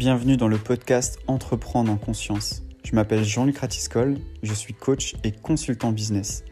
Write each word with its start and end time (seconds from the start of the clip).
Bienvenue 0.00 0.38
dans 0.38 0.48
le 0.48 0.56
podcast 0.56 1.18
Entreprendre 1.26 1.92
en 1.92 1.98
conscience. 1.98 2.62
Je 2.84 2.94
m'appelle 2.94 3.22
Jean-Luc 3.22 3.58
Ratiscol, 3.58 4.16
je 4.42 4.54
suis 4.54 4.72
coach 4.72 5.14
et 5.24 5.30
consultant 5.30 5.92
business. 5.92 6.42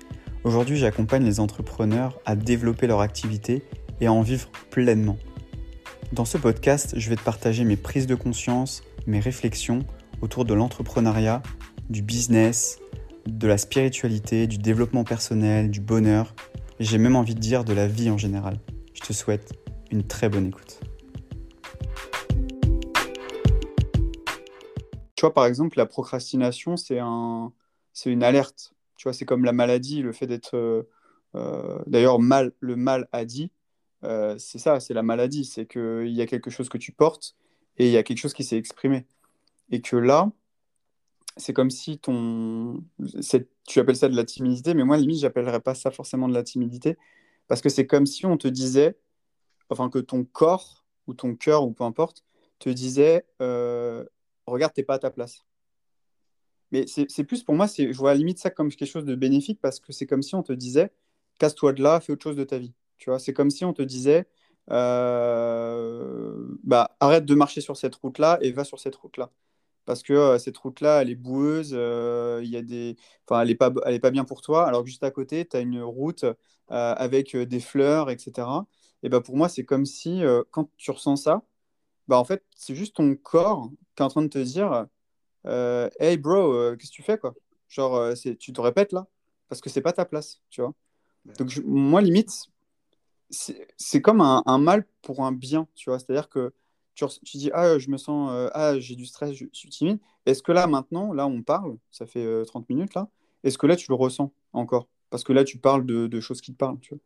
Aujourd'hui, 0.45 0.77
j'accompagne 0.77 1.25
les 1.25 1.41
entrepreneurs 1.41 2.21
à 2.27 2.37
développer 2.37 2.87
leur 2.87 3.01
activité 3.01 3.63
et 4.03 4.07
à 4.07 4.13
en 4.13 4.21
vivre 4.21 4.51
pleinement. 4.69 5.17
Dans 6.13 6.27
ce 6.27 6.37
podcast, 6.37 6.93
je 6.99 7.09
vais 7.09 7.17
te 7.17 7.23
partager 7.23 7.65
mes 7.65 7.79
prises 7.79 8.07
de 8.07 8.15
conscience, 8.15 8.83
mes 9.07 9.19
réflexions 9.19 9.79
autour 10.21 10.45
de 10.45 10.53
l'entrepreneuriat, 10.53 11.43
du 11.89 12.03
business, 12.03 12.81
de 13.27 13.49
la 13.49 13.57
spiritualité, 13.57 14.47
du 14.47 14.59
développement 14.59 15.05
personnel, 15.05 15.71
du 15.71 15.81
bonheur, 15.81 16.35
et 16.81 16.85
j'ai 16.85 16.99
même 16.99 17.17
envie 17.17 17.35
de 17.35 17.41
dire 17.41 17.65
de 17.65 17.73
la 17.73 17.89
vie 17.89 18.11
en 18.11 18.19
général. 18.19 18.61
Je 18.93 19.01
te 19.01 19.15
souhaite 19.15 19.55
une 19.91 20.03
très 20.07 20.29
bonne 20.29 20.49
écoute. 20.49 20.81
Tu 25.19 25.23
vois, 25.23 25.35
par 25.35 25.47
exemple, 25.47 25.77
la 25.77 25.87
procrastination, 25.87 26.77
c'est 26.77 27.01
un, 27.01 27.53
c'est 27.93 28.09
une 28.09 28.23
alerte. 28.23 28.73
Tu 28.95 29.03
vois, 29.03 29.13
c'est 29.13 29.25
comme 29.25 29.45
la 29.45 29.53
maladie, 29.53 30.01
le 30.01 30.13
fait 30.13 30.29
d'être, 30.29 30.55
euh, 30.57 30.89
euh, 31.35 31.81
d'ailleurs, 31.89 32.21
mal, 32.21 32.53
le 32.61 32.77
mal 32.77 33.09
a 33.11 33.25
dit, 33.25 33.51
euh, 34.05 34.39
c'est 34.39 34.61
ça, 34.61 34.79
c'est 34.79 34.95
la 34.95 35.03
maladie, 35.03 35.45
c'est 35.45 35.67
qu'il 35.67 36.13
y 36.13 36.23
a 36.23 36.27
quelque 36.27 36.51
chose 36.51 36.69
que 36.69 36.79
tu 36.79 36.93
portes 36.93 37.35
et 37.79 37.87
il 37.87 37.91
y 37.91 37.97
a 37.97 38.05
quelque 38.05 38.19
chose 38.19 38.33
qui 38.33 38.45
s'est 38.45 38.59
exprimé. 38.59 39.07
Et 39.71 39.81
que 39.81 39.97
là, 39.97 40.31
c'est 41.37 41.53
comme 41.53 41.71
si 41.71 41.99
ton, 41.99 42.85
tu 43.67 43.81
appelles 43.81 43.97
ça 43.97 44.09
de 44.09 44.15
la 44.15 44.25
timidité, 44.25 44.73
mais 44.73 44.85
moi, 44.85 44.99
limite, 44.99 45.19
j'appellerais 45.19 45.59
pas 45.59 45.75
ça 45.75 45.91
forcément 45.91 46.29
de 46.29 46.35
la 46.35 46.45
timidité, 46.45 46.97
parce 47.49 47.61
que 47.61 47.71
c'est 47.71 47.89
comme 47.89 48.07
si 48.07 48.25
on 48.25 48.37
te 48.37 48.47
disait, 48.47 48.97
enfin, 49.69 49.91
que 49.91 49.99
ton 49.99 50.23
corps 50.23 50.85
ou 51.09 51.15
ton 51.15 51.35
cœur 51.35 51.65
ou 51.65 51.73
peu 51.73 51.83
importe, 51.83 52.23
te 52.61 52.71
disait, 52.71 53.27
regarde, 54.49 54.73
t'es 54.75 54.83
pas 54.83 54.95
à 54.95 54.99
ta 54.99 55.11
place. 55.11 55.45
Mais 56.71 56.87
c'est 56.87 57.25
plus 57.25 57.43
pour 57.43 57.55
moi, 57.55 57.67
je 57.67 57.97
vois 57.97 58.11
à 58.11 58.15
la 58.15 58.19
limite 58.19 58.39
ça 58.39 58.51
comme 58.51 58.71
quelque 58.71 58.91
chose 58.91 59.05
de 59.05 59.15
bénéfique 59.15 59.61
parce 59.61 59.81
que 59.81 59.93
c'est 59.93 60.07
comme 60.07 60.23
si 60.23 60.35
on 60.35 60.43
te 60.43 60.53
disait, 60.53 60.91
casse-toi 61.39 61.73
de 61.73 61.83
là, 61.83 62.01
fais 62.01 62.13
autre 62.13 62.25
chose 62.25 62.37
de 62.37 62.45
ta 62.45 62.59
vie. 62.59 62.75
Tu 62.99 63.11
vois, 63.11 63.19
c'est 63.19 63.33
comme 63.33 63.51
si 63.51 63.65
on 63.65 63.73
te 63.73 63.83
disait, 63.83 64.27
euh, 64.71 66.35
bah, 66.65 66.97
arrête 67.01 67.25
de 67.25 67.35
marcher 67.35 67.61
sur 67.61 67.77
cette 67.77 67.95
route-là 67.95 68.39
et 68.43 68.53
va 68.53 68.65
sur 68.65 68.81
cette 68.81 68.97
route-là. 68.97 69.31
Parce 69.87 70.03
que 70.03 70.13
euh, 70.13 70.39
cette 70.39 70.59
route-là, 70.59 71.03
elle 71.03 71.11
est 71.11 71.15
boueuse, 71.15 71.73
euh, 71.75 72.43
y 72.45 72.57
a 72.57 72.63
des... 72.63 72.97
enfin, 73.27 73.43
elle 73.43 73.49
n'est 73.49 73.55
pas, 73.55 73.71
pas 73.71 74.11
bien 74.11 74.25
pour 74.25 74.43
toi, 74.43 74.67
alors 74.67 74.83
que 74.83 74.89
juste 74.89 75.05
à 75.05 75.11
côté, 75.11 75.47
tu 75.47 75.57
as 75.57 75.61
une 75.61 75.83
route 75.83 76.25
avec 76.69 77.37
des 77.37 77.61
fleurs, 77.61 78.11
etc. 78.11 78.47
Et 79.03 79.09
bah, 79.09 79.21
pour 79.23 79.37
moi, 79.37 79.49
c'est 79.49 79.65
comme 79.65 79.87
si, 79.87 80.23
quand 80.51 80.71
tu 80.77 80.91
ressens 80.91 81.17
ça, 81.17 81.43
bah, 82.09 82.19
en 82.19 82.25
fait, 82.25 82.43
c'est 82.57 82.75
juste 82.75 82.97
ton 82.97 83.15
corps 83.17 83.71
qui 83.95 84.03
est 84.03 84.07
en 84.07 84.09
train 84.09 84.23
de 84.23 84.29
te 84.29 84.39
dire 84.39 84.87
Hey 85.45 86.17
bro, 86.19 86.77
qu'est-ce 86.77 86.91
que 86.91 86.97
tu 86.97 87.03
fais 87.03 87.19
quoi? 87.19 87.35
Genre, 87.69 88.15
tu 88.39 88.53
te 88.53 88.61
répètes 88.61 88.93
là, 88.93 89.07
parce 89.49 89.61
que 89.61 89.71
c'est 89.71 89.83
pas 89.83 89.93
ta 89.93 90.05
place, 90.05 90.41
tu 90.51 90.61
vois? 90.61 90.75
Donc, 91.39 91.57
moi, 91.65 92.01
limite, 92.01 92.49
c'est 93.31 94.01
comme 94.01 94.21
un, 94.21 94.59
mal 94.59 94.87
pour 95.03 95.25
un 95.25 95.33
bien, 95.33 95.67
tu 95.75 95.91
vois? 95.91 95.99
C'est-à-dire 95.99 96.29
que 96.29 96.53
tu, 96.95 97.05
tu, 97.25 97.37
dis, 97.37 97.51
ah, 97.53 97.79
je 97.79 97.91
me 97.91 97.97
sens, 97.97 98.31
euh, 98.33 98.49
ah, 98.55 98.79
j'ai 98.79 98.97
du 98.97 99.07
stress, 99.07 99.33
je, 99.33 99.45
suis 99.53 99.69
timide. 99.69 99.99
Est-ce 100.27 100.43
que 100.43 100.53
là, 100.53 100.67
maintenant, 100.67 101.13
là, 101.13 101.27
on 101.27 101.43
parle, 101.43 101.77
ça 101.91 102.07
fait 102.07 102.45
30 102.47 102.63
euh, 102.63 102.75
minutes, 102.75 102.95
là, 102.95 103.09
est-ce 103.45 103.59
que 103.59 103.67
là, 103.67 103.77
tu 103.77 103.91
le 103.91 103.95
ressens 103.95 104.33
encore? 104.53 104.89
Parce 105.11 105.25
que 105.25 105.33
là, 105.33 105.45
tu 105.45 105.59
parles 105.59 105.87
de, 105.87 106.21
choses 106.21 106.41
qui 106.41 106.53
te 106.53 106.57
parlent, 106.57 106.81
tu 106.81 106.95
vois? 106.95 107.03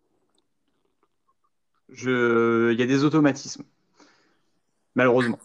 Je... 1.91 2.73
Il 2.73 2.79
y 2.79 2.83
a 2.83 2.87
des 2.87 3.05
automatismes, 3.05 3.65
malheureusement. 4.95 5.39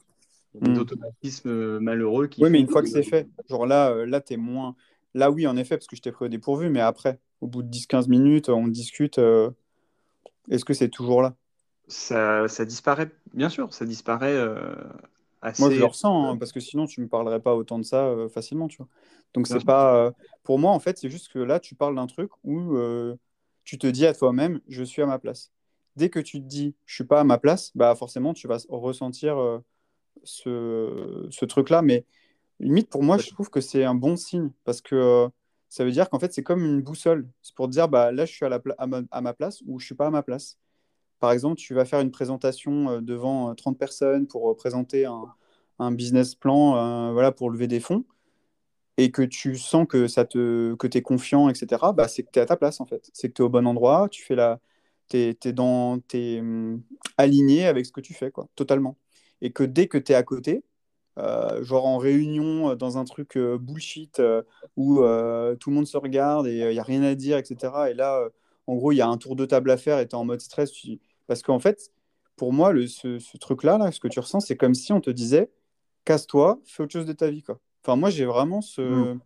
des 0.56 0.72
hmm. 0.72 0.78
automatismes 0.80 1.50
euh, 1.50 1.80
malheureux 1.80 2.28
qui. 2.28 2.44
Oui, 2.44 2.50
mais 2.50 2.60
une 2.60 2.70
fois 2.70 2.82
que, 2.82 2.90
c'est 2.90 3.04
fait, 3.04 3.28
genre 3.50 3.66
là, 3.66 4.06
là 4.06 4.22
tu 4.22 4.34
es 4.34 4.38
moins. 4.38 4.76
Là, 5.14 5.32
oui, 5.32 5.48
en 5.48 5.58
effet, 5.58 5.78
parce 5.78 5.88
que 5.88 5.96
je 5.96 6.02
t'ai 6.02 6.12
pris 6.12 6.26
au 6.26 6.30
dépourvu, 6.30 6.70
mais 6.70 6.82
après, 6.82 7.20
au 7.42 7.48
bout 7.48 7.64
de 7.64 7.70
10-15 7.70 8.10
minutes, 8.10 8.50
on 8.50 8.68
discute. 8.68 9.20
Est-ce 10.50 10.66
que 10.66 10.74
c'est 10.74 10.90
toujours 10.90 11.22
là? 11.22 11.36
Ça, 11.88 12.48
ça, 12.48 12.66
disparaît, 12.66 13.12
bien 13.34 13.50
sûr, 13.50 13.74
ça 13.74 13.86
disparaît 13.86 14.36
euh, 14.36 14.76
assez. 15.42 15.62
Moi, 15.62 15.72
je 15.72 15.80
le 15.80 15.86
ressens, 15.86 16.30
hein, 16.30 16.38
parce 16.38 16.52
que 16.52 16.60
sinon, 16.60 16.86
tu 16.86 17.00
ne 17.00 17.06
me 17.06 17.10
parlerais 17.10 17.40
pas 17.40 17.56
autant 17.56 17.80
de 17.80 17.84
ça 17.84 18.06
euh, 18.08 18.30
facilement, 18.30 18.68
tu 18.68 18.78
vois. 18.78 18.88
Donc, 19.34 19.48
c'est 19.48 19.64
pas. 19.64 19.96
Euh, 19.96 20.12
pour 20.44 20.60
moi, 20.60 20.72
en 20.72 20.80
fait, 20.80 20.98
c'est 20.98 21.10
juste 21.10 21.32
que 21.32 21.40
là, 21.40 21.60
tu 21.60 21.76
parles 21.76 21.96
d'un 21.96 22.08
truc 22.08 22.32
où 22.44 22.78
tu 23.64 23.78
te 23.78 23.88
dis 23.88 24.06
à 24.06 24.14
toi-même, 24.14 24.62
je 24.68 24.84
suis 24.84 25.02
à 25.02 25.06
ma 25.06 25.20
place. 25.20 25.52
Dès 25.98 26.10
que 26.10 26.20
tu 26.20 26.40
te 26.40 26.46
dis, 26.46 26.76
je 26.86 26.96
suis 26.96 27.04
pas 27.04 27.20
à 27.20 27.24
ma 27.26 27.38
place, 27.38 27.72
bah 27.76 27.94
forcément, 27.96 28.34
tu 28.34 28.48
vas 28.48 28.60
ressentir 28.70 29.62
ce, 30.24 31.28
ce 31.30 31.46
truc-là. 31.46 31.82
Mais 31.82 32.06
limite, 32.60 32.90
pour 32.90 33.04
moi, 33.04 33.18
je 33.18 33.30
trouve 33.30 33.50
que 33.50 33.62
c'est 33.62 33.84
un 33.84 33.96
bon 33.96 34.16
signe, 34.16 34.52
parce 34.64 34.82
que 34.82 35.30
ça 35.70 35.84
veut 35.84 35.92
dire 35.92 36.10
qu'en 36.10 36.20
fait, 36.20 36.34
c'est 36.34 36.44
comme 36.44 36.64
une 36.64 36.82
boussole. 36.82 37.28
C'est 37.42 37.56
pour 37.56 37.68
dire, 37.68 37.90
bah, 37.90 38.12
là, 38.12 38.26
je 38.26 38.34
suis 38.34 38.46
à, 38.46 39.22
ma, 39.22 39.34
place 39.34 39.62
ou 39.66 39.80
je 39.80 39.86
suis 39.86 39.96
pas 39.96 40.08
à 40.08 40.10
ma 40.10 40.24
place. 40.24 40.58
Par 41.20 41.32
exemple, 41.32 41.58
tu 41.58 41.74
vas 41.74 41.86
faire 41.86 42.00
une 42.00 42.12
présentation 42.12 42.90
euh, 42.90 43.02
devant 43.02 43.54
30 43.56 43.76
euh, 43.76 43.78
personnes 43.78 44.28
pour 44.28 44.52
euh, 44.52 44.56
présenter 44.56 45.06
un, 45.06 45.92
business 45.92 46.36
plan 46.36 47.14
voilà, 47.14 47.32
pour 47.32 47.52
lever 47.52 47.68
des 47.68 47.80
fonds 47.80 48.04
et 48.98 49.12
que 49.12 49.22
tu 49.22 49.58
sens 49.58 49.86
que 49.88 50.08
que 50.76 50.88
tu 50.88 50.98
es 50.98 51.02
confiant, 51.04 51.50
etc., 51.50 51.92
bah, 51.94 52.08
c'est 52.08 52.24
que 52.24 52.32
tu 52.32 52.40
es 52.40 52.42
à 52.42 52.46
ta 52.46 52.58
place, 52.58 52.82
en 52.82 52.86
fait. 52.86 53.10
C'est 53.14 53.30
que 53.30 53.34
tu 53.34 53.42
es 53.42 53.46
au 53.46 53.50
bon 53.50 53.68
endroit, 53.68 54.08
tu 54.10 54.24
fais 54.24 54.36
la... 54.36 54.60
tu 55.10 55.18
es, 55.18 55.54
dans... 55.54 56.00
es, 56.14 56.40
hum, 56.40 56.82
aligné 57.18 57.66
avec 57.66 57.86
ce 57.86 57.92
que 57.92 58.02
tu 58.02 58.14
fais, 58.14 58.32
quoi, 58.32 58.48
totalement. 58.56 58.98
Et 59.42 59.52
que 59.52 59.64
dès 59.64 59.88
que 59.88 59.98
tu 59.98 60.12
es 60.12 60.16
à 60.16 60.24
côté, 60.24 60.64
euh, 61.18 61.64
genre 61.64 61.88
en 61.88 61.98
réunion 61.98 62.70
euh, 62.70 62.76
dans 62.76 63.00
un 63.00 63.04
truc 63.04 63.38
euh, 63.38 63.58
bullshit 63.58 64.22
où 64.76 64.98
tout 64.98 65.70
le 65.70 65.76
monde 65.76 65.88
se 65.88 65.98
regarde 65.98 66.48
et 66.48 66.60
il 66.60 66.70
n'y 66.70 66.80
a 66.80 66.84
rien 66.84 67.04
à 67.04 67.16
dire, 67.16 67.38
etc. 67.38 67.74
Et 67.90 67.94
là, 67.94 68.28
en 68.68 68.76
gros, 68.76 68.92
il 68.92 68.98
y 68.98 69.02
a 69.02 69.08
un 69.08 69.18
tour 69.18 69.36
de 69.36 69.46
table 69.46 69.72
à 69.72 69.78
faire 69.78 70.00
et 70.00 70.08
tu 70.08 70.12
es 70.12 70.16
en 70.16 70.26
mode 70.26 70.42
stress. 70.42 70.72
Parce 71.28 71.42
qu'en 71.42 71.60
fait, 71.60 71.92
pour 72.36 72.54
moi, 72.54 72.72
le, 72.72 72.88
ce, 72.88 73.38
truc-là, 73.38 73.78
là, 73.78 73.92
ce 73.92 74.00
que 74.00 74.08
tu 74.08 74.20
ressens, 74.20 74.42
c'est 74.42 74.58
comme 74.58 74.76
si 74.76 74.94
on 74.94 75.02
te 75.02 75.10
disait 75.10 75.52
casse-toi, 76.06 76.62
fais 76.66 76.84
autre 76.84 76.94
chose 76.94 77.06
de 77.06 77.14
ta 77.14 77.30
vie. 77.30 77.44
Quoi. 77.44 77.60
Enfin, 77.84 77.96
moi, 77.96 78.10
j'ai 78.10 78.26
vraiment 78.26 78.62
ce, 78.62 78.82
mmh. 78.82 79.20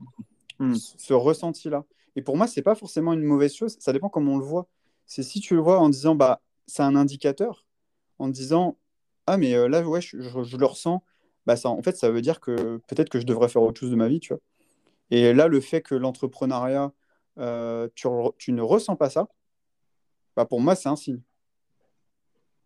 Mmh. 0.59 0.75
ce 0.75 1.13
ressenti-là. 1.13 1.85
Et 2.15 2.21
pour 2.21 2.37
moi, 2.37 2.47
c'est 2.47 2.61
pas 2.61 2.75
forcément 2.75 3.13
une 3.13 3.23
mauvaise 3.23 3.53
chose, 3.53 3.77
ça 3.79 3.93
dépend 3.93 4.09
comment 4.09 4.33
on 4.33 4.37
le 4.37 4.45
voit. 4.45 4.67
C'est 5.07 5.23
si 5.23 5.39
tu 5.41 5.55
le 5.55 5.61
vois 5.61 5.79
en 5.79 5.89
disant 5.89 6.15
bah 6.15 6.41
c'est 6.67 6.83
un 6.83 6.95
indicateur, 6.95 7.65
en 8.19 8.29
disant 8.29 8.77
ah 9.27 9.37
mais 9.37 9.53
là 9.67 9.81
ouais 9.87 10.01
je, 10.01 10.17
le 10.17 10.65
ressens, 10.65 11.03
bah 11.45 11.55
ça, 11.55 11.69
en 11.69 11.81
fait, 11.81 11.97
ça 11.97 12.11
veut 12.11 12.21
dire 12.21 12.39
que 12.39 12.77
peut-être 12.87 13.09
que 13.09 13.19
je 13.19 13.25
devrais 13.25 13.49
faire 13.49 13.61
autre 13.63 13.79
chose 13.79 13.91
de 13.91 13.95
ma 13.95 14.07
vie, 14.07 14.19
tu 14.19 14.33
vois. 14.33 14.41
Et 15.11 15.33
là, 15.33 15.47
le 15.47 15.61
fait 15.61 15.81
que 15.81 15.95
l'entrepreneuriat, 15.95 16.93
euh, 17.39 17.87
tu, 17.95 18.53
ne 18.53 18.61
ressens 18.61 18.95
pas 18.95 19.09
ça, 19.09 19.27
bah 20.35 20.45
pour 20.45 20.61
moi, 20.61 20.75
c'est 20.75 20.89
un 20.89 20.95
signe. 20.95 21.21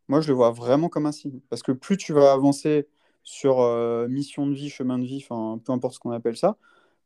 Moi, 0.08 0.22
je 0.22 0.28
le 0.28 0.34
vois 0.36 0.52
vraiment 0.52 0.90
comme 0.90 1.06
un 1.08 1.12
signe. 1.12 1.40
Parce 1.50 1.64
que 1.64 1.72
plus 1.72 1.98
tu 1.98 2.14
vas 2.14 2.32
avancer 2.34 2.88
sur 3.24 3.62
euh, 3.62 4.08
mission 4.08 4.46
de 4.48 4.54
vie, 4.54 4.70
chemin 4.70 5.00
de 5.00 5.06
vie, 5.06 5.26
peu 5.28 5.72
importe 5.72 5.96
ce 5.96 6.00
qu'on 6.00 6.12
appelle 6.12 6.38
ça, 6.38 6.58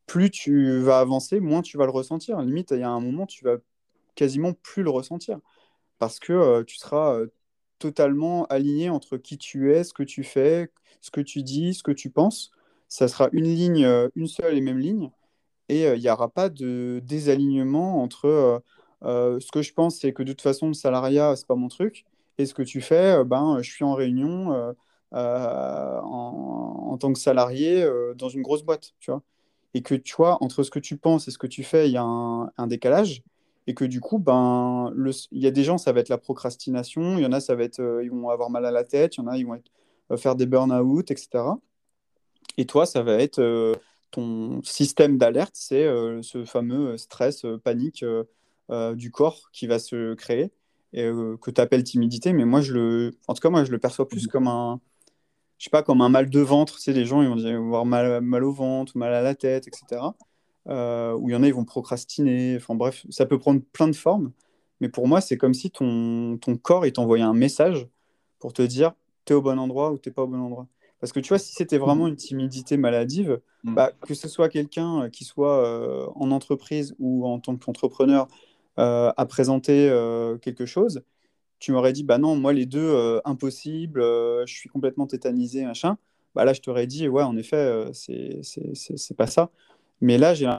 plus 0.06 0.32
tu 0.32 0.80
vas 0.80 1.00
avancer, 1.00 1.40
moins 1.40 1.62
tu 1.62 1.78
vas 1.78 1.86
le 1.86 1.92
ressentir. 1.92 2.42
Limite, 2.42 2.72
il 2.72 2.80
y 2.80 2.84
a 2.84 2.90
un 2.90 3.00
moment, 3.00 3.26
tu 3.26 3.46
vas 3.46 3.58
quasiment 4.16 4.54
plus 4.54 4.84
le 4.84 4.90
ressentir. 4.90 5.40
Parce 6.00 6.20
que 6.20 6.34
euh, 6.34 6.64
tu 6.64 6.78
seras 6.78 7.20
totalement 7.80 8.46
aligné 8.48 8.90
entre 8.90 9.18
qui 9.18 9.38
tu 9.38 9.74
es, 9.74 9.84
ce 9.84 9.94
que 9.94 10.04
tu 10.04 10.24
fais, 10.24 10.70
ce 11.02 11.12
que 11.12 11.22
tu 11.22 11.42
dis, 11.44 11.74
ce 11.74 11.84
que 11.84 11.92
tu 11.92 12.10
penses. 12.12 12.52
Ça 12.90 13.08
sera 13.08 13.30
une 13.32 13.46
ligne, 13.46 13.86
euh, 13.86 14.10
une 14.16 14.28
seule 14.28 14.58
et 14.58 14.62
même 14.62 14.80
ligne. 14.80 15.12
Et 15.70 15.88
euh, 15.88 15.96
il 15.96 16.02
n'y 16.02 16.10
aura 16.10 16.30
pas 16.30 16.50
de 16.50 17.02
désalignement 17.04 18.02
entre 18.04 18.62
euh, 19.04 19.40
ce 19.40 19.52
que 19.52 19.62
je 19.62 19.74
pense, 19.74 20.00
c'est 20.00 20.14
que 20.14 20.24
de 20.24 20.34
toute 20.34 20.42
façon, 20.42 20.68
le 20.68 20.74
salariat, 20.74 21.36
c'est 21.36 21.48
pas 21.48 21.56
mon 21.56 21.70
truc. 21.70 22.06
Et 22.38 22.46
ce 22.46 22.54
que 22.54 22.64
tu 22.64 22.82
fais, 22.82 23.24
ben, 23.26 23.60
je 23.62 23.70
suis 23.72 23.86
en 23.86 23.94
réunion 23.96 24.76
en, 25.12 26.98
tant 27.00 27.14
que 27.14 27.20
salarié 27.20 27.86
dans 28.16 28.30
une 28.30 28.42
grosse 28.42 28.64
boîte, 28.64 28.94
tu 29.00 29.12
vois. 29.12 29.22
Et 29.74 29.82
que 29.82 29.96
tu 29.96 30.16
vois, 30.16 30.38
entre 30.44 30.64
ce 30.64 30.72
que 30.72 30.80
tu 30.80 30.98
penses 30.98 31.28
et 31.28 31.32
ce 31.32 31.38
que 31.38 31.48
tu 31.48 31.64
fais, 31.64 31.90
il 31.90 31.94
y 31.94 31.98
a 31.98 32.04
un 32.04 32.68
décalage 32.68 33.24
et 33.68 33.74
que 33.74 33.86
du 33.86 34.02
coup, 34.02 34.20
ben, 34.20 34.94
il 35.32 35.42
y 35.42 35.48
a 35.48 35.52
des 35.52 35.64
gens, 35.64 35.78
ça 35.78 35.92
va 35.92 36.00
être 36.00 36.10
la 36.10 36.18
procrastination, 36.18 37.18
il 37.18 37.24
y 37.24 37.26
en 37.26 37.32
a, 37.32 37.40
ça 37.40 37.56
va 37.56 37.64
être, 37.64 37.80
euh, 37.80 38.04
ils 38.04 38.12
vont 38.12 38.30
avoir 38.30 38.50
mal 38.50 38.66
à 38.66 38.72
la 38.72 38.84
tête, 38.84 39.18
il 39.18 39.22
y 39.22 39.24
en 39.24 39.28
a, 39.28 39.38
ils 39.38 39.46
vont 39.46 39.62
euh, 40.12 40.18
faire 40.18 40.36
des 40.36 40.46
burn-out, 40.46 41.12
etc. 41.12 41.44
Et 42.58 42.66
toi, 42.66 42.86
ça 42.86 43.04
va 43.04 43.14
être 43.14 43.40
euh, 43.40 43.76
ton 44.12 44.62
système 44.64 45.18
d'alerte, 45.18 45.54
c'est 45.54 45.86
ce 46.24 46.44
fameux 46.46 46.98
stress, 46.98 47.46
panique 47.64 48.04
du 48.96 49.12
corps 49.12 49.52
qui 49.54 49.68
va 49.68 49.78
se 49.78 50.16
créer 50.16 50.52
et 50.94 51.04
que 51.04 51.52
tu 51.52 51.62
appelles 51.62 51.84
timidité. 51.84 52.34
Mais 52.34 52.46
moi, 52.46 52.62
je 52.62 52.74
le, 52.74 53.12
en 53.28 53.36
tout 53.36 53.42
cas, 53.42 53.52
moi, 53.52 53.64
je 53.66 53.72
le 53.72 53.78
perçois 53.78 54.08
plus 54.08 54.26
mmh. 54.26 54.30
comme 54.32 54.48
un, 54.48 54.82
je 55.60 55.66
sais 55.66 55.70
pas, 55.70 55.84
comme 55.84 56.02
un 56.02 56.10
mal 56.10 56.30
de 56.30 56.40
ventre. 56.40 56.78
Tu 56.78 56.82
sais, 56.82 56.94
les 56.94 57.06
gens, 57.06 57.22
ils 57.22 57.30
vont 57.30 57.68
avoir 57.68 57.86
mal, 57.86 58.22
mal 58.22 58.44
au 58.44 58.52
ventre, 58.52 58.98
mal 58.98 59.14
à 59.14 59.22
la 59.22 59.36
tête, 59.36 59.68
etc. 59.68 60.02
Euh, 60.70 61.14
où 61.18 61.30
il 61.30 61.34
y 61.34 61.36
en 61.36 61.42
a, 61.44 61.48
ils 61.48 61.54
vont 61.54 61.66
procrastiner. 61.66 62.56
Enfin 62.58 62.76
bref, 62.76 63.06
ça 63.10 63.26
peut 63.26 63.40
prendre 63.40 63.62
plein 63.74 63.88
de 63.88 63.96
formes. 63.96 64.32
Mais 64.82 64.90
pour 64.90 65.08
moi, 65.08 65.20
c'est 65.20 65.36
comme 65.38 65.54
si 65.54 65.72
ton, 65.72 66.38
ton 66.38 66.56
corps 66.58 66.86
il 66.86 66.94
t'envoyait 66.94 67.24
un 67.24 67.34
message 67.34 67.88
pour 68.40 68.54
te 68.54 68.62
dire 68.62 68.94
tu 69.26 69.34
es 69.34 69.36
au 69.36 69.42
bon 69.42 69.58
endroit 69.60 69.92
ou 69.92 69.98
t'es 69.98 70.12
pas 70.12 70.22
au 70.24 70.28
bon 70.28 70.40
endroit. 70.40 70.68
Parce 71.00 71.12
que 71.12 71.20
tu 71.20 71.30
vois, 71.30 71.40
si 71.40 71.54
c'était 71.54 71.78
vraiment 71.78 72.08
une 72.08 72.16
timidité 72.16 72.78
maladive, 72.78 73.42
Mm. 73.64 73.74
bah, 73.76 73.92
que 74.08 74.14
ce 74.14 74.30
soit 74.30 74.48
quelqu'un 74.48 75.04
euh, 75.04 75.10
qui 75.10 75.26
soit 75.26 75.66
euh, 75.66 76.08
en 76.16 76.32
entreprise 76.32 76.96
ou 76.98 77.26
en 77.28 77.40
tant 77.40 77.58
qu'entrepreneur 77.58 78.30
euh, 78.80 79.12
à 79.18 79.26
présenter 79.26 79.90
euh, 79.90 80.38
quelque 80.38 80.66
chose, 80.66 81.02
tu 81.60 81.74
m'aurais 81.74 81.92
dit, 81.92 82.06
bah 82.06 82.18
non, 82.20 82.38
moi 82.38 82.54
les 82.54 82.66
deux, 82.66 83.20
impossible, 83.26 84.00
je 84.02 84.54
suis 84.54 84.70
complètement 84.70 85.08
tétanisé, 85.08 85.66
machin. 85.66 85.98
Bah 86.36 86.46
là, 86.46 86.54
je 86.54 86.62
t'aurais 86.62 86.88
dit, 86.88 87.10
ouais, 87.10 87.24
en 87.24 87.36
effet, 87.36 87.90
c'est 87.92 88.40
c'est- 88.44 88.74
c'est- 88.76 88.96
c'est 88.98 89.14
pas 89.18 89.28
ça. 89.28 89.50
Mais 90.02 90.18
là, 90.18 90.34
j'ai 90.34 90.50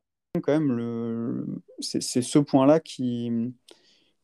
quand 0.42 0.52
même, 0.52 0.72
le... 0.72 1.46
c'est 1.80 2.00
ce 2.00 2.38
point-là 2.38 2.80
qui, 2.80 3.30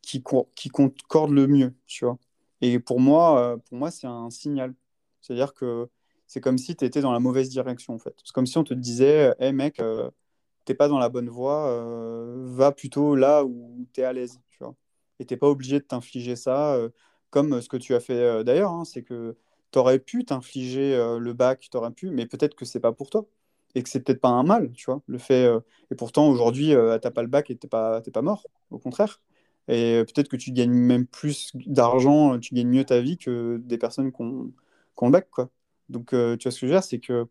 qui, 0.03 0.23
qui 0.55 0.69
concorde 0.71 1.33
le 1.33 1.47
mieux, 1.47 1.75
tu 1.87 2.05
vois. 2.05 2.19
Et 2.61 2.79
pour 2.79 3.01
moi, 3.01 3.55
euh, 3.55 3.57
pour 3.59 3.79
moi, 3.79 3.91
c'est 3.91 4.07
un 4.07 4.31
signal. 4.31 4.75
C'est-à-dire 5.21 5.55
que 5.55 5.89
c'est 6.27 6.41
comme 6.41 6.59
si 6.59 6.77
tu 6.77 6.85
étais 6.85 7.01
dans 7.01 7.13
la 7.13 7.21
mauvaise 7.21 7.49
direction, 7.51 7.95
en 7.95 7.99
fait. 7.99 8.15
C'est 8.25 8.33
comme 8.33 8.47
si 8.47 8.59
on 8.59 8.65
te 8.65 8.75
disait, 8.75 9.35
hé 9.41 9.53
mec, 9.53 9.81
euh, 9.81 10.11
t'es 10.65 10.75
pas 10.75 10.89
dans 10.89 10.99
la 10.99 11.09
bonne 11.09 11.29
voie, 11.29 11.69
euh, 11.71 12.45
va 12.47 12.73
plutôt 12.73 13.17
là 13.17 13.45
où 13.45 13.87
tu 13.93 14.01
es 14.03 14.05
à 14.05 14.12
l'aise, 14.12 14.41
tu 14.51 14.59
vois. 14.65 14.75
Et 15.21 15.27
t'es 15.27 15.37
pas 15.37 15.49
obligé 15.49 15.79
de 15.81 15.85
t'infliger 15.85 16.37
ça, 16.37 16.79
comme 17.31 17.61
ce 17.62 17.69
que 17.69 17.77
tu 17.79 17.95
as 17.95 18.01
fait 18.01 18.45
d'ailleurs, 18.45 18.73
hein, 18.73 18.85
c'est 18.85 19.03
que 19.03 19.37
tu 19.73 19.79
aurais 19.79 19.99
pu 19.99 20.25
t'infliger 20.27 20.97
le 21.19 21.33
bac, 21.33 21.69
t'aurais 21.71 21.93
pu, 21.93 22.11
mais 22.11 22.27
peut-être 22.27 22.55
que 22.55 22.65
c'est 22.67 22.81
pas 22.81 22.93
pour 22.93 23.11
toi. 23.11 23.27
Et 23.76 23.84
que 23.84 23.90
c'est 23.90 24.00
peut-être 24.00 24.23
pas 24.23 24.31
un 24.31 24.43
mal, 24.44 24.73
tu 24.73 24.87
vois, 24.87 25.02
le 25.06 25.19
fait. 25.19 25.46
euh, 25.46 25.61
et 25.93 25.96
pourtant, 25.96 26.28
aujourd'hui, 26.28 26.75
euh, 26.75 26.99
t'as 26.99 27.12
pas 27.12 27.23
le 27.23 27.28
bac 27.28 27.50
et 27.50 27.56
t'es 27.56 27.69
pas, 27.69 28.00
pas 28.02 28.23
mort, 28.23 28.46
au 28.70 28.78
contraire. 28.81 29.23
Et 29.69 29.96
euh, 29.96 30.05
peut-être 30.05 30.28
que 30.28 30.37
tu 30.37 30.52
gagnes 30.52 30.73
même 30.73 31.06
plus 31.06 31.52
d'argent, 31.55 32.38
tu 32.40 32.55
gagnes 32.55 32.69
mieux 32.70 32.84
ta 32.84 33.00
vie 33.00 33.19
que 33.19 33.58
des 33.64 33.78
personnes 33.78 34.12
qui 34.12 34.23
ont, 34.23 34.46
qui 34.49 35.05
ont 35.05 35.06
le 35.06 35.12
bac, 35.12 35.28
quoi. 35.31 35.50
Donc, 35.90 36.14
euh, 36.14 36.37
tu 36.38 36.44
vois 36.44 36.52
ce 36.52 36.61
que 36.61 36.67
je 36.67 36.73
veux 36.73 36.78
dire, 36.78 36.84
c'est 36.84 37.00
que 37.00 37.26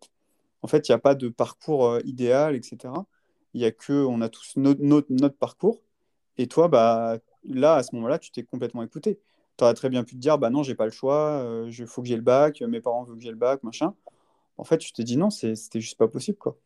en 0.62 0.68
fait, 0.68 0.88
il 0.90 0.92
n'y 0.92 0.96
a 0.96 1.00
pas 1.00 1.16
de 1.16 1.30
parcours 1.30 1.88
euh, 1.88 2.00
idéal, 2.06 2.56
etc. 2.56 3.06
Il 3.54 3.62
y 3.62 3.66
a 3.66 3.72
que, 3.72 3.94
on 3.94 4.22
a 4.22 4.30
tous 4.30 4.54
notre, 4.58 4.82
notre, 4.82 5.08
notre 5.12 5.38
parcours. 5.38 5.82
Et 6.38 6.48
toi, 6.48 6.68
bah, 6.68 7.20
là, 7.46 7.76
à 7.76 7.84
ce 7.84 7.96
moment-là, 7.96 8.20
tu 8.20 8.32
t'es 8.32 8.44
complètement 8.44 8.84
écouté. 8.84 9.20
Tu 9.58 9.64
aurais 9.64 9.74
très 9.76 9.90
bien 9.90 10.04
pu 10.04 10.16
te 10.16 10.20
dire, 10.22 10.38
bah 10.38 10.50
non, 10.50 10.64
j'ai 10.64 10.76
pas 10.76 10.86
le 10.86 10.92
choix, 10.92 11.46
il 11.70 11.88
faut 11.88 12.02
que 12.02 12.08
j'ai 12.10 12.16
le 12.18 12.22
bac, 12.24 12.62
mes 12.62 12.82
parents 12.82 13.04
veulent 13.06 13.18
que 13.18 13.24
j'ai 13.24 13.30
le 13.32 13.38
bac, 13.38 13.64
machin. 13.64 13.94
En 14.58 14.64
fait, 14.64 14.78
tu 14.78 14.94
t'es 14.94 15.04
dit 15.04 15.18
non, 15.18 15.30
c'était 15.30 15.82
juste 15.82 15.98
pas 15.98 16.08
possible, 16.08 16.38
quoi. 16.38 16.58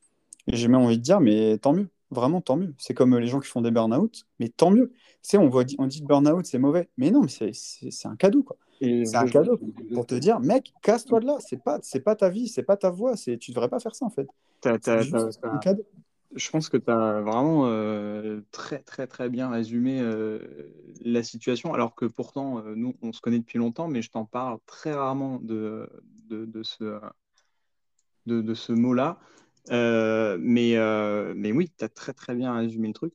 Et 0.47 0.55
j'ai 0.55 0.67
même 0.67 0.81
envie 0.81 0.97
de 0.97 1.03
dire, 1.03 1.19
mais 1.21 1.57
tant 1.59 1.73
mieux, 1.73 1.89
vraiment 2.11 2.41
tant 2.41 2.57
mieux. 2.57 2.73
C'est 2.77 2.93
comme 2.93 3.17
les 3.17 3.27
gens 3.27 3.39
qui 3.39 3.47
font 3.47 3.61
des 3.61 3.71
burn-out, 3.71 4.25
mais 4.39 4.49
tant 4.49 4.71
mieux. 4.71 4.91
Tu 4.91 4.97
sais, 5.23 5.37
on, 5.37 5.49
voit, 5.49 5.63
on 5.77 5.87
dit 5.87 6.01
burn-out, 6.01 6.45
c'est 6.45 6.59
mauvais. 6.59 6.89
Mais 6.97 7.11
non, 7.11 7.21
mais 7.21 7.53
c'est 7.53 8.07
un 8.07 8.15
cadeau, 8.15 8.43
quoi. 8.43 8.57
C'est 9.03 9.17
un 9.17 9.25
cadeau 9.27 9.59
pour 9.93 10.05
te 10.05 10.15
dire, 10.15 10.39
mec, 10.39 10.73
casse-toi 10.81 11.19
de 11.19 11.25
là. 11.27 11.37
C'est 11.39 11.61
pas, 11.61 11.79
c'est 11.81 11.99
pas 11.99 12.15
ta 12.15 12.29
vie, 12.29 12.47
c'est 12.47 12.63
pas 12.63 12.77
ta 12.77 12.89
voix. 12.89 13.15
C'est, 13.15 13.37
tu 13.37 13.51
devrais 13.51 13.69
pas 13.69 13.79
faire 13.79 13.95
ça, 13.95 14.05
en 14.05 14.09
fait. 14.09 14.27
juste 14.97 15.11
t'as- 15.11 15.29
un 15.43 15.57
cadeau. 15.59 15.83
Je 16.35 16.49
pense 16.51 16.69
que 16.69 16.77
tu 16.77 16.91
as 16.91 17.21
vraiment 17.21 17.65
euh, 17.65 18.41
très 18.51 18.79
très 18.79 19.07
très 19.07 19.29
bien 19.29 19.49
résumé 19.49 19.99
euh, 19.99 20.39
la 21.01 21.23
situation, 21.23 21.73
alors 21.73 21.95
que 21.95 22.05
pourtant, 22.05 22.59
euh, 22.59 22.75
nous, 22.75 22.95
on 23.01 23.11
se 23.11 23.19
connaît 23.21 23.39
depuis 23.39 23.57
longtemps, 23.57 23.87
mais 23.87 24.03
je 24.03 24.11
t'en 24.11 24.25
parle 24.25 24.59
très 24.67 24.93
rarement 24.93 25.39
de, 25.41 25.89
de, 26.29 26.45
de 26.45 26.61
ce, 26.63 26.99
de, 28.25 28.41
de 28.41 28.53
ce 28.53 28.71
mot-là. 28.73 29.19
Euh, 29.71 30.37
mais, 30.41 30.77
euh, 30.77 31.33
mais 31.35 31.51
oui, 31.51 31.71
tu 31.77 31.83
as 31.85 31.89
très 31.89 32.13
très 32.13 32.35
bien 32.35 32.55
résumé 32.55 32.87
le 32.87 32.93
truc. 32.93 33.13